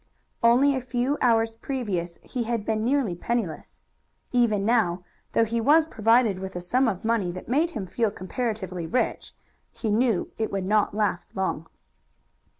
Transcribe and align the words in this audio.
Only 0.41 0.75
a 0.75 0.81
few 0.81 1.15
hours 1.21 1.53
previous 1.53 2.17
he 2.23 2.45
had 2.45 2.65
been 2.65 2.83
nearly 2.83 3.13
penniless. 3.13 3.83
Even 4.31 4.65
now, 4.65 5.03
though 5.33 5.45
he 5.45 5.61
was 5.61 5.85
provided 5.85 6.39
with 6.39 6.55
a 6.55 6.59
sum 6.59 6.87
of 6.87 7.05
money 7.05 7.31
that 7.31 7.47
made 7.47 7.69
him 7.77 7.85
feel 7.85 8.09
comparatively 8.09 8.87
rich, 8.87 9.33
he 9.71 9.91
knew 9.91 10.31
it 10.39 10.51
would 10.51 10.65
not 10.65 10.95
last 10.95 11.29
long. 11.35 11.67